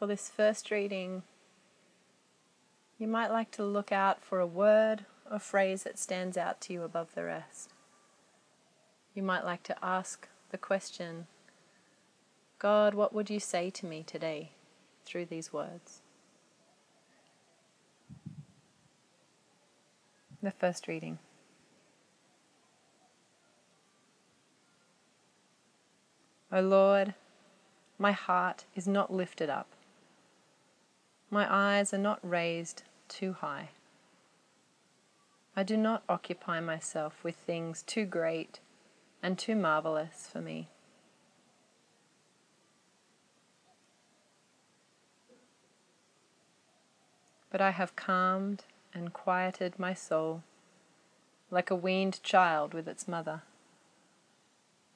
For 0.00 0.06
this 0.06 0.30
first 0.30 0.70
reading, 0.70 1.24
you 2.98 3.06
might 3.06 3.30
like 3.30 3.50
to 3.50 3.62
look 3.62 3.92
out 3.92 4.24
for 4.24 4.40
a 4.40 4.46
word 4.46 5.04
or 5.30 5.38
phrase 5.38 5.82
that 5.82 5.98
stands 5.98 6.38
out 6.38 6.58
to 6.62 6.72
you 6.72 6.84
above 6.84 7.14
the 7.14 7.24
rest. 7.24 7.74
You 9.14 9.22
might 9.22 9.44
like 9.44 9.62
to 9.64 9.76
ask 9.84 10.26
the 10.52 10.56
question 10.56 11.26
God, 12.58 12.94
what 12.94 13.12
would 13.12 13.28
you 13.28 13.38
say 13.38 13.68
to 13.68 13.84
me 13.84 14.02
today 14.02 14.52
through 15.04 15.26
these 15.26 15.52
words? 15.52 16.00
The 20.42 20.50
first 20.50 20.88
reading. 20.88 21.18
O 26.50 26.62
Lord, 26.62 27.12
my 27.98 28.12
heart 28.12 28.64
is 28.74 28.88
not 28.88 29.12
lifted 29.12 29.50
up. 29.50 29.66
My 31.30 31.46
eyes 31.48 31.94
are 31.94 31.98
not 31.98 32.18
raised 32.28 32.82
too 33.08 33.34
high. 33.34 33.70
I 35.56 35.62
do 35.62 35.76
not 35.76 36.02
occupy 36.08 36.60
myself 36.60 37.22
with 37.22 37.36
things 37.36 37.82
too 37.82 38.04
great 38.04 38.60
and 39.22 39.38
too 39.38 39.54
marvelous 39.54 40.28
for 40.30 40.40
me. 40.40 40.68
but 47.50 47.60
I 47.60 47.72
have 47.72 47.96
calmed 47.96 48.64
and 48.94 49.12
quieted 49.12 49.78
my 49.78 49.92
soul 49.92 50.42
like 51.50 51.70
a 51.70 51.76
weaned 51.76 52.22
child 52.22 52.72
with 52.72 52.86
its 52.86 53.08
mother. 53.08 53.42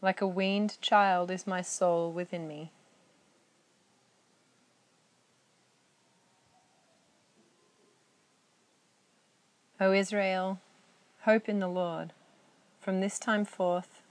Like 0.00 0.20
a 0.20 0.26
weaned 0.26 0.80
child 0.80 1.30
is 1.30 1.46
my 1.46 1.62
soul 1.62 2.12
within 2.12 2.46
me. 2.46 2.70
O 9.80 9.92
Israel, 9.92 10.60
hope 11.22 11.48
in 11.48 11.58
the 11.58 11.68
Lord 11.68 12.12
from 12.80 13.00
this 13.00 13.18
time 13.18 13.44
forth 13.44 14.02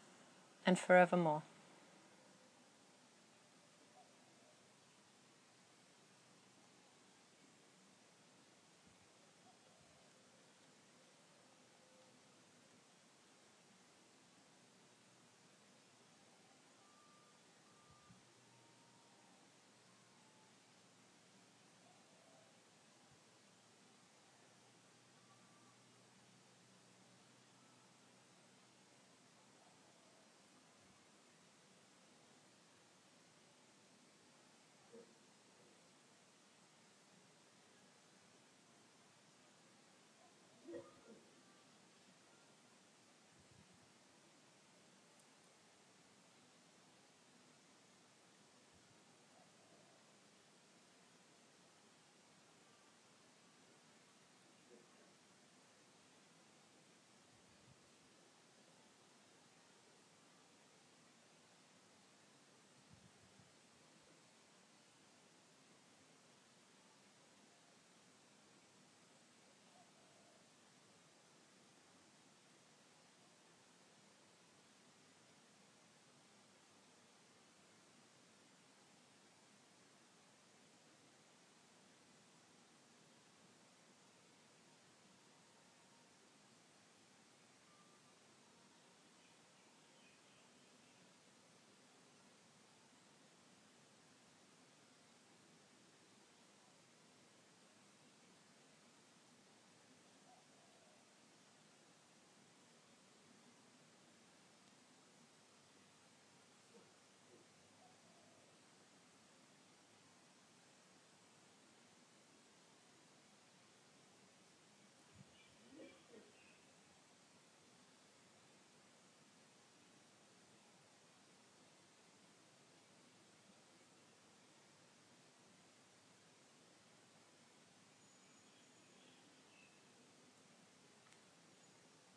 and 0.66 0.78
forevermore. 0.78 1.44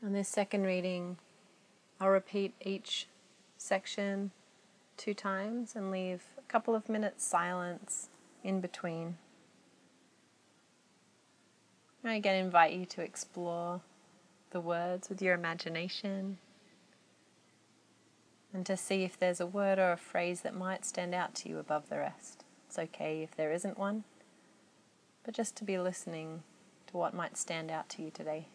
On 0.06 0.12
this 0.12 0.28
second 0.28 0.62
reading, 0.62 1.16
I'll 2.00 2.10
repeat 2.10 2.54
each 2.60 3.08
section 3.58 4.30
two 4.96 5.14
times 5.14 5.74
and 5.74 5.90
leave 5.90 6.22
a 6.38 6.42
couple 6.42 6.76
of 6.76 6.88
minutes 6.88 7.24
silence 7.24 8.08
in 8.44 8.60
between. 8.60 9.16
I 12.04 12.14
again 12.14 12.36
invite 12.36 12.72
you 12.72 12.86
to 12.86 13.00
explore 13.00 13.80
the 14.50 14.60
words 14.60 15.08
with 15.08 15.20
your 15.20 15.34
imagination 15.34 16.38
and 18.54 18.64
to 18.64 18.76
see 18.76 19.02
if 19.02 19.18
there's 19.18 19.40
a 19.40 19.44
word 19.46 19.80
or 19.80 19.90
a 19.90 19.96
phrase 19.96 20.42
that 20.42 20.54
might 20.54 20.84
stand 20.84 21.16
out 21.16 21.34
to 21.34 21.48
you 21.48 21.58
above 21.58 21.88
the 21.88 21.98
rest. 21.98 22.44
It's 22.68 22.78
okay 22.78 23.24
if 23.24 23.34
there 23.34 23.50
isn't 23.50 23.76
one, 23.76 24.04
but 25.24 25.34
just 25.34 25.56
to 25.56 25.64
be 25.64 25.80
listening 25.80 26.44
to 26.86 26.96
what 26.96 27.12
might 27.12 27.36
stand 27.36 27.72
out 27.72 27.88
to 27.88 28.02
you 28.02 28.12
today. 28.12 28.46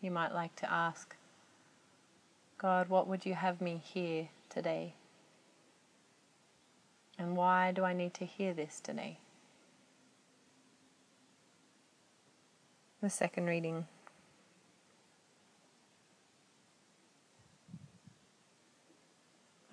You 0.00 0.10
might 0.12 0.32
like 0.32 0.54
to 0.56 0.72
ask, 0.72 1.16
God, 2.56 2.88
what 2.88 3.08
would 3.08 3.26
you 3.26 3.34
have 3.34 3.60
me 3.60 3.80
hear 3.84 4.28
today? 4.48 4.94
And 7.18 7.36
why 7.36 7.72
do 7.72 7.84
I 7.84 7.92
need 7.92 8.14
to 8.14 8.24
hear 8.24 8.54
this 8.54 8.80
today? 8.80 9.18
The 13.02 13.10
second 13.10 13.46
reading. 13.46 13.86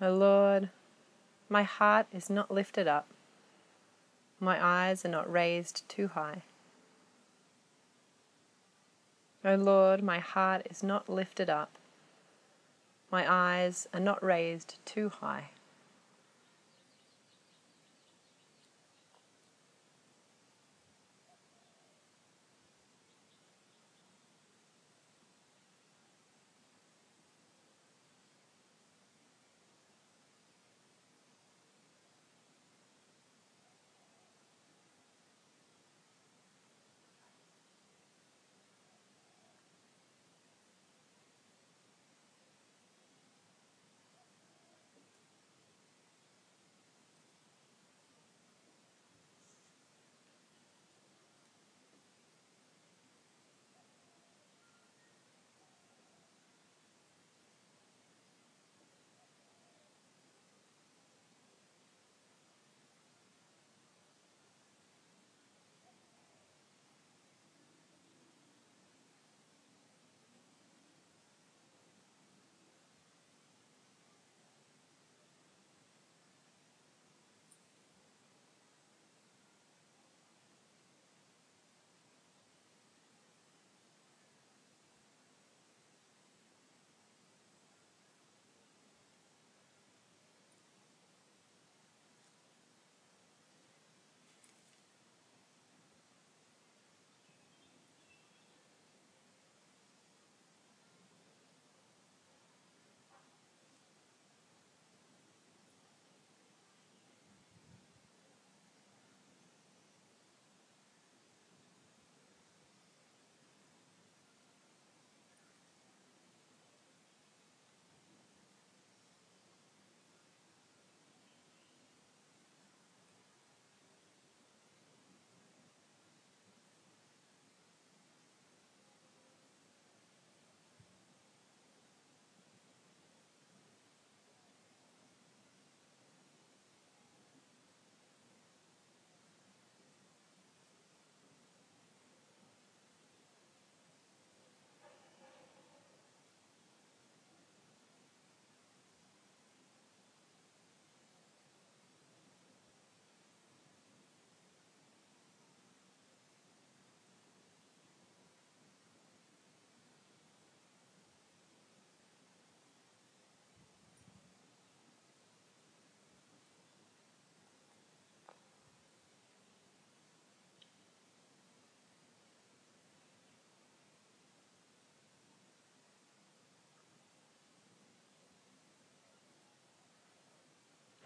O 0.00 0.12
Lord, 0.12 0.70
my 1.48 1.62
heart 1.62 2.06
is 2.12 2.28
not 2.28 2.50
lifted 2.50 2.86
up, 2.86 3.06
my 4.38 4.62
eyes 4.62 5.04
are 5.04 5.08
not 5.08 5.30
raised 5.30 5.88
too 5.88 6.08
high. 6.08 6.42
O 9.46 9.54
Lord, 9.54 10.02
my 10.02 10.18
heart 10.18 10.66
is 10.68 10.82
not 10.82 11.08
lifted 11.08 11.48
up, 11.48 11.78
my 13.12 13.24
eyes 13.32 13.86
are 13.94 14.00
not 14.00 14.20
raised 14.20 14.84
too 14.84 15.08
high. 15.08 15.50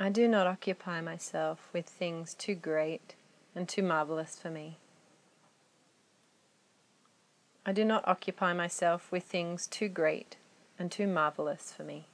I 0.02 0.08
do 0.08 0.26
not 0.26 0.46
occupy 0.46 1.02
myself 1.02 1.68
with 1.74 1.84
things 1.84 2.32
too 2.32 2.54
great 2.54 3.16
and 3.54 3.68
too 3.68 3.82
marvelous 3.82 4.34
for 4.34 4.48
me. 4.48 4.78
I 7.66 7.72
do 7.72 7.84
not 7.84 8.08
occupy 8.08 8.54
myself 8.54 9.12
with 9.12 9.24
things 9.24 9.66
too 9.66 9.88
great 9.88 10.36
and 10.78 10.90
too 10.90 11.06
marvelous 11.06 11.74
for 11.76 11.82
me. 11.82 12.06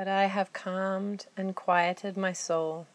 But 0.00 0.08
I 0.08 0.28
have 0.28 0.54
calmed 0.54 1.26
and 1.36 1.54
quieted 1.54 2.16
my 2.16 2.32
soul 2.32 2.86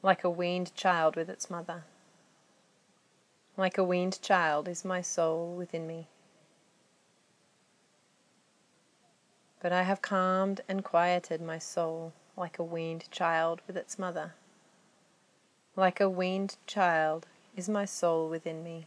like 0.00 0.22
a 0.22 0.30
weaned 0.30 0.72
child 0.76 1.16
with 1.16 1.28
its 1.28 1.50
mother. 1.50 1.82
Like 3.56 3.78
a 3.78 3.82
weaned 3.82 4.22
child 4.22 4.68
is 4.68 4.84
my 4.84 5.00
soul 5.00 5.56
within 5.56 5.88
me. 5.88 6.06
But 9.58 9.72
I 9.72 9.82
have 9.82 10.02
calmed 10.02 10.60
and 10.68 10.84
quieted 10.84 11.42
my 11.42 11.58
soul 11.58 12.12
like 12.36 12.60
a 12.60 12.62
weaned 12.62 13.10
child 13.10 13.60
with 13.66 13.76
its 13.76 13.98
mother. 13.98 14.34
Like 15.74 15.98
a 15.98 16.08
weaned 16.08 16.58
child 16.68 17.26
is 17.56 17.68
my 17.68 17.86
soul 17.86 18.28
within 18.28 18.62
me. 18.62 18.86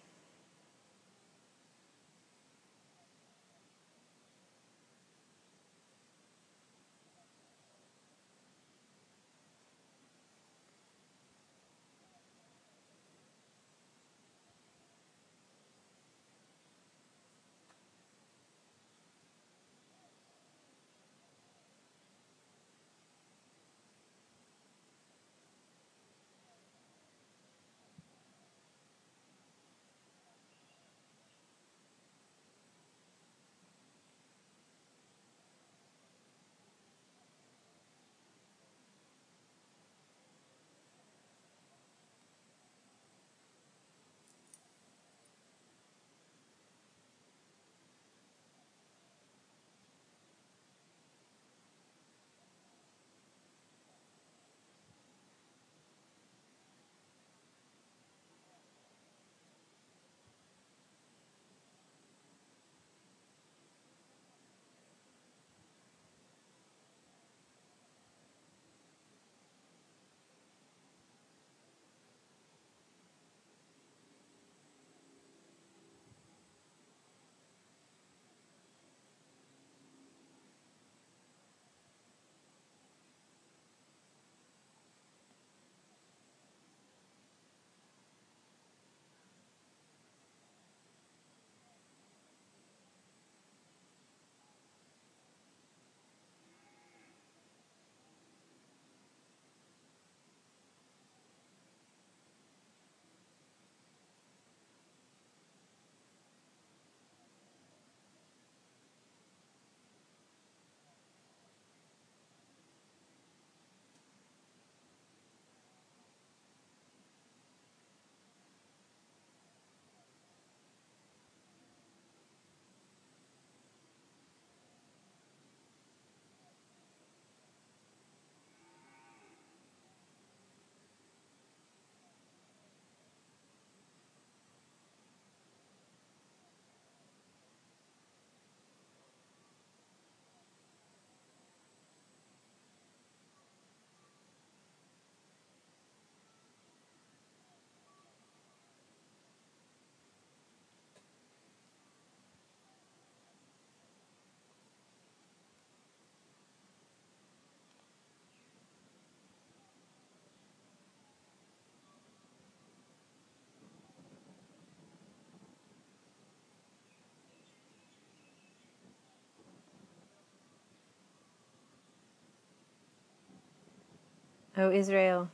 O 174.59 174.71
Israel, 174.71 175.29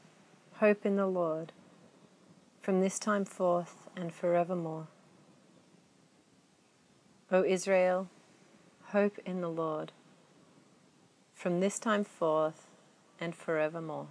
hope 0.55 0.85
in 0.85 0.97
the 0.97 1.07
Lord, 1.07 1.53
from 2.59 2.81
this 2.81 2.99
time 2.99 3.23
forth 3.23 3.87
and 3.95 4.13
forevermore. 4.13 4.87
O 7.31 7.45
Israel, 7.45 8.09
hope 8.87 9.17
in 9.25 9.39
the 9.39 9.49
Lord, 9.49 9.93
from 11.33 11.61
this 11.61 11.79
time 11.79 12.03
forth 12.03 12.67
and 13.17 13.33
forevermore. 13.33 14.07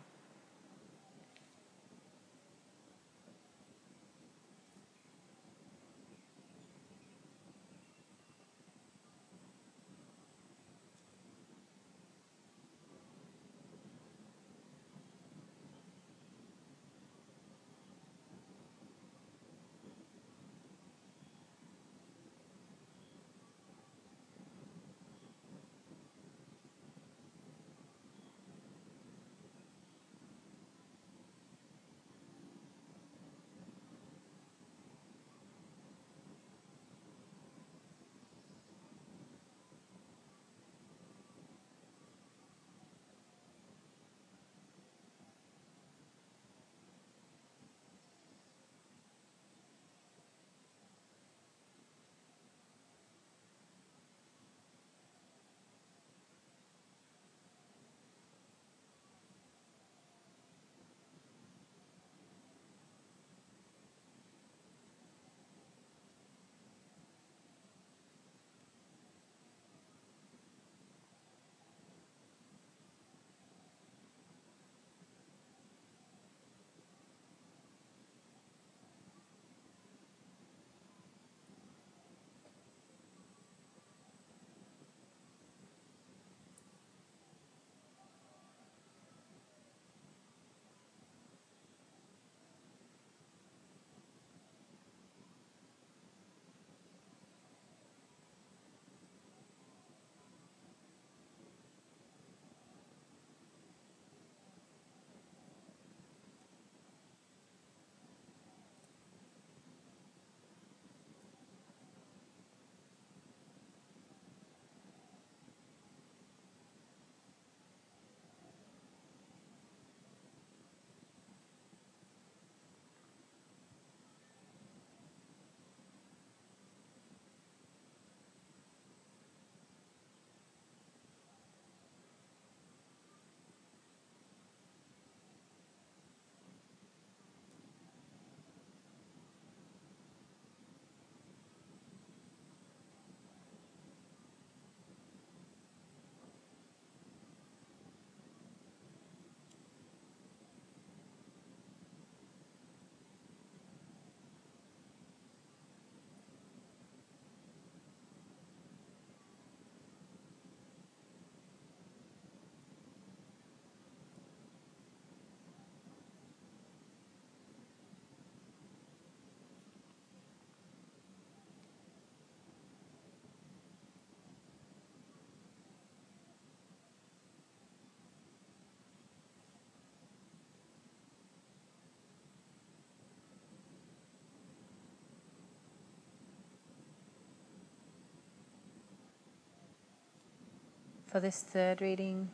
For 191.12 191.20
this 191.20 191.42
third 191.42 191.82
reading, 191.82 192.30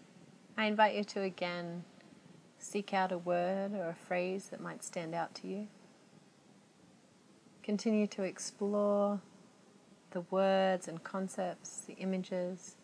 I 0.56 0.66
invite 0.66 0.94
you 0.94 1.02
to 1.02 1.22
again 1.22 1.82
seek 2.60 2.94
out 2.94 3.10
a 3.10 3.18
word 3.18 3.72
or 3.74 3.88
a 3.88 3.94
phrase 4.06 4.50
that 4.52 4.60
might 4.60 4.84
stand 4.84 5.16
out 5.16 5.34
to 5.34 5.48
you. 5.48 5.66
Continue 7.64 8.06
to 8.06 8.22
explore 8.22 9.20
the 10.12 10.20
words 10.30 10.86
and 10.86 11.02
concepts, 11.02 11.80
the 11.88 11.94
images 11.94 12.76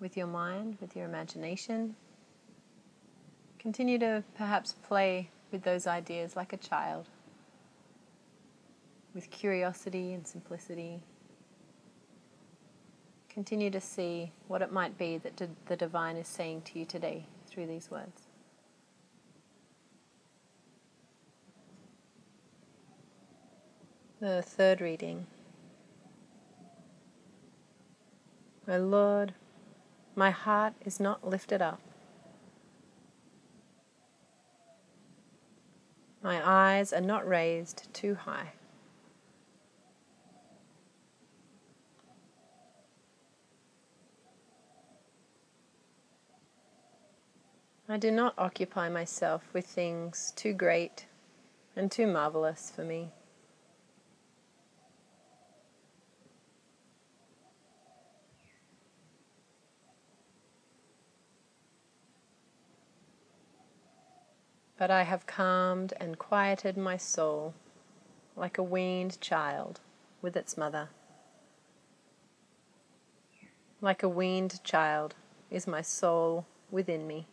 with 0.00 0.16
your 0.16 0.26
mind, 0.26 0.78
with 0.80 0.96
your 0.96 1.04
imagination. 1.04 1.94
Continue 3.60 4.00
to 4.00 4.24
perhaps 4.34 4.74
play 4.82 5.30
with 5.52 5.62
those 5.62 5.86
ideas 5.86 6.34
like 6.34 6.52
a 6.52 6.56
child, 6.56 7.08
with 9.14 9.30
curiosity 9.30 10.12
and 10.12 10.26
simplicity. 10.26 11.04
Continue 13.38 13.70
to 13.70 13.80
see 13.80 14.32
what 14.48 14.62
it 14.62 14.72
might 14.72 14.98
be 14.98 15.16
that 15.16 15.40
the 15.66 15.76
divine 15.76 16.16
is 16.16 16.26
saying 16.26 16.60
to 16.62 16.76
you 16.76 16.84
today 16.84 17.24
through 17.46 17.68
these 17.68 17.88
words. 17.88 18.22
The 24.20 24.42
third 24.42 24.80
reading. 24.80 25.28
My 28.66 28.76
Lord, 28.76 29.34
my 30.16 30.32
heart 30.32 30.72
is 30.84 30.98
not 30.98 31.24
lifted 31.24 31.62
up. 31.62 31.80
My 36.24 36.42
eyes 36.44 36.92
are 36.92 37.00
not 37.00 37.24
raised 37.28 37.86
too 37.94 38.16
high. 38.16 38.54
I 47.90 47.96
do 47.96 48.10
not 48.10 48.34
occupy 48.36 48.90
myself 48.90 49.48
with 49.54 49.64
things 49.64 50.34
too 50.36 50.52
great 50.52 51.06
and 51.74 51.90
too 51.90 52.06
marvelous 52.06 52.70
for 52.70 52.82
me. 52.82 53.12
But 64.76 64.90
I 64.90 65.04
have 65.04 65.26
calmed 65.26 65.94
and 65.98 66.18
quieted 66.18 66.76
my 66.76 66.98
soul 66.98 67.54
like 68.36 68.58
a 68.58 68.62
weaned 68.62 69.18
child 69.22 69.80
with 70.20 70.36
its 70.36 70.58
mother. 70.58 70.90
Like 73.80 74.02
a 74.02 74.08
weaned 74.10 74.62
child 74.62 75.14
is 75.50 75.66
my 75.66 75.80
soul 75.80 76.44
within 76.70 77.06
me. 77.06 77.26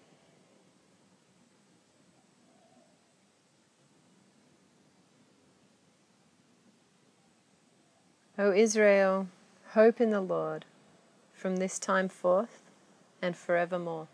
O 8.37 8.51
Israel, 8.51 9.29
hope 9.75 10.01
in 10.01 10.09
the 10.09 10.19
Lord 10.19 10.65
from 11.33 11.55
this 11.55 11.79
time 11.79 12.09
forth 12.09 12.63
and 13.21 13.33
forevermore. 13.35 14.09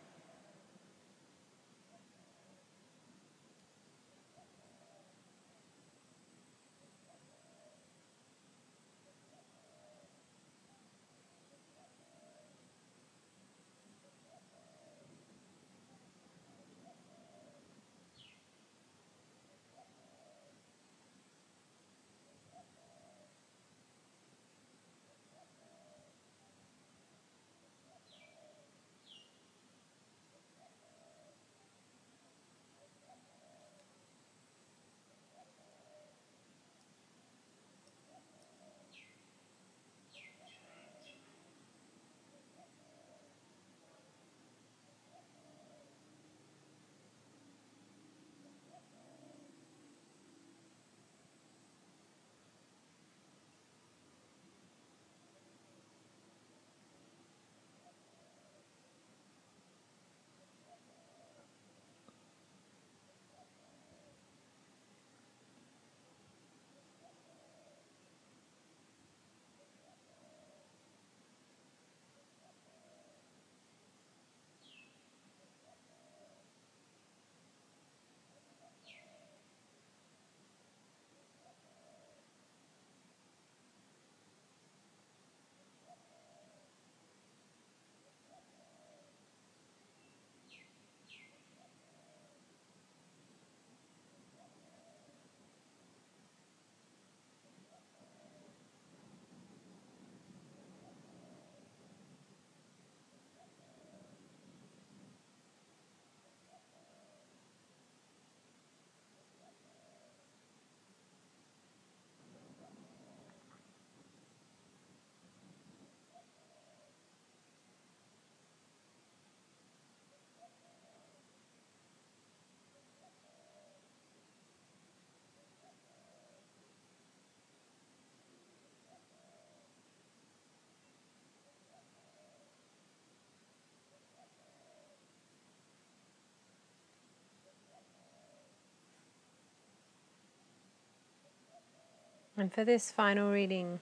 And 142.42 142.52
for 142.52 142.66
this 142.66 142.92
final 142.92 143.32
reading, 143.32 143.82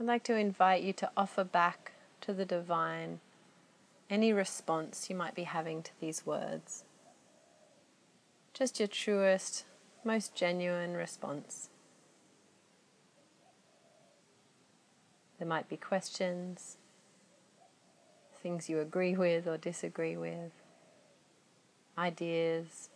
I'd 0.00 0.06
like 0.06 0.24
to 0.24 0.36
invite 0.38 0.82
you 0.82 0.94
to 0.94 1.10
offer 1.18 1.44
back 1.44 1.92
to 2.22 2.32
the 2.32 2.46
divine 2.46 3.20
any 4.08 4.32
response 4.32 5.10
you 5.10 5.14
might 5.14 5.34
be 5.34 5.42
having 5.42 5.82
to 5.82 5.90
these 6.00 6.24
words. 6.24 6.84
Just 8.54 8.80
your 8.80 8.88
truest, 8.88 9.66
most 10.02 10.34
genuine 10.34 10.94
response. 10.94 11.68
There 15.38 15.46
might 15.46 15.68
be 15.68 15.76
questions, 15.76 16.78
things 18.42 18.70
you 18.70 18.80
agree 18.80 19.14
with 19.14 19.46
or 19.46 19.58
disagree 19.58 20.16
with, 20.16 20.52
ideas, 21.98 22.88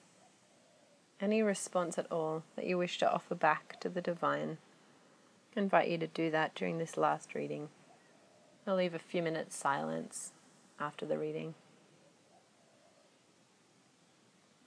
any 1.20 1.42
response 1.42 1.98
at 1.98 2.10
all 2.10 2.42
that 2.56 2.66
you 2.66 2.76
wish 2.76 2.98
to 2.98 3.10
offer 3.10 3.34
back 3.34 3.80
to 3.80 3.88
the 3.88 4.00
divine. 4.00 4.58
I 5.56 5.60
invite 5.60 5.88
you 5.88 5.98
to 5.98 6.06
do 6.06 6.30
that 6.30 6.54
during 6.54 6.78
this 6.78 6.96
last 6.96 7.34
reading. 7.34 7.68
I'll 8.66 8.76
leave 8.76 8.94
a 8.94 8.98
few 8.98 9.22
minutes 9.22 9.56
silence 9.56 10.32
after 10.78 11.06
the 11.06 11.18
reading. 11.18 11.54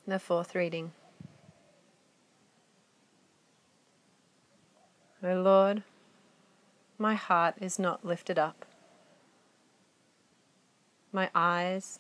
The 0.08 0.20
fourth 0.20 0.56
reading. 0.56 0.94
O 5.22 5.34
Lord, 5.34 5.84
my 6.98 7.14
heart 7.14 7.56
is 7.60 7.78
not 7.78 8.06
lifted 8.06 8.40
up. 8.40 8.66
My 11.12 11.30
eyes 11.36 12.00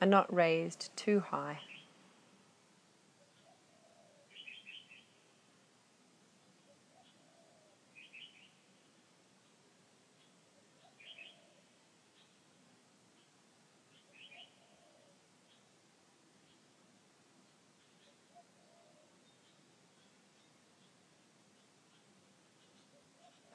are 0.00 0.06
not 0.08 0.32
raised 0.32 0.90
too 0.96 1.20
high. 1.20 1.60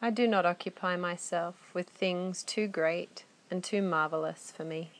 I 0.05 0.09
do 0.09 0.27
not 0.27 0.45
occupy 0.45 0.97
myself 0.97 1.55
with 1.73 1.87
things 1.87 2.43
too 2.43 2.67
great 2.67 3.23
and 3.49 3.63
too 3.63 3.81
marvelous 3.81 4.51
for 4.51 4.65
me. 4.65 4.91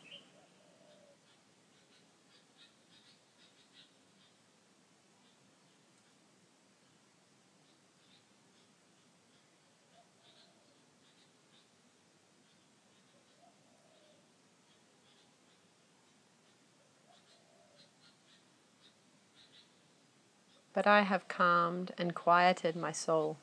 But 20.72 20.88
I 20.88 21.02
have 21.02 21.28
calmed 21.28 21.92
and 21.98 22.16
quieted 22.16 22.78
my 22.78 22.94
soul 22.94 23.36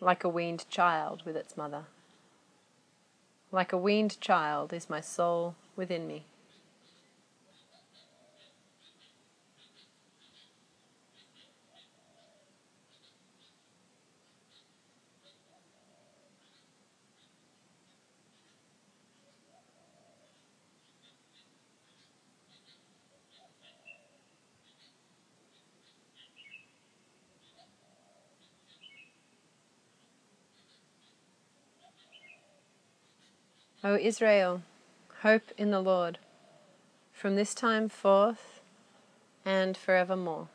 like 0.00 0.24
a 0.24 0.28
weaned 0.28 0.68
child 0.68 1.22
with 1.24 1.36
its 1.36 1.56
mother. 1.56 1.84
Like 3.52 3.72
a 3.72 3.78
weaned 3.78 4.20
child 4.20 4.72
is 4.72 4.90
my 4.90 5.00
soul 5.00 5.54
within 5.76 6.06
me. 6.06 6.24
O 33.86 33.96
Israel, 33.96 34.62
hope 35.20 35.52
in 35.58 35.70
the 35.70 35.82
Lord, 35.82 36.16
from 37.12 37.36
this 37.36 37.52
time 37.52 37.90
forth 37.90 38.62
and 39.44 39.76
forevermore. 39.76 40.48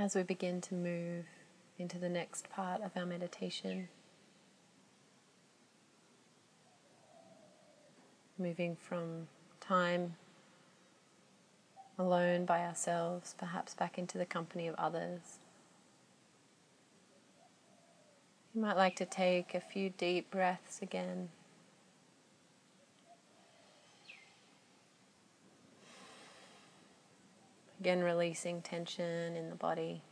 As 0.00 0.14
we 0.14 0.22
begin 0.22 0.62
to 0.62 0.74
move 0.74 1.26
into 1.78 1.98
the 1.98 2.08
next 2.08 2.48
part 2.48 2.80
of 2.80 2.92
our 2.96 3.04
meditation, 3.04 3.90
moving 8.38 8.76
from 8.76 9.28
time 9.60 10.14
alone 11.98 12.46
by 12.46 12.60
ourselves, 12.60 13.34
perhaps 13.36 13.74
back 13.74 13.98
into 13.98 14.16
the 14.16 14.24
company 14.24 14.66
of 14.68 14.74
others. 14.76 15.20
You 18.54 18.62
might 18.62 18.78
like 18.78 18.96
to 18.96 19.04
take 19.04 19.54
a 19.54 19.60
few 19.60 19.90
deep 19.90 20.30
breaths 20.30 20.80
again. 20.80 21.28
Again, 27.80 28.02
releasing 28.02 28.60
tension 28.60 29.34
in 29.36 29.48
the 29.48 29.56
body. 29.56 30.02